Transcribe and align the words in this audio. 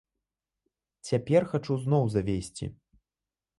Цяпер 1.09 1.41
хачу 1.53 1.73
зноў 1.83 2.03
завесці. 2.17 2.65